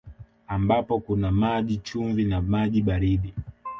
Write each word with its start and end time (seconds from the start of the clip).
Ambapo 0.47 0.99
kuna 0.99 1.31
maji 1.31 1.77
chumvi 1.77 2.25
na 2.25 2.41
maji 2.41 2.81
baridi 2.81 3.33